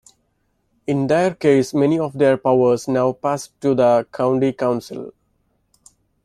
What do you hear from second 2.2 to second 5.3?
powers now passed to the county council.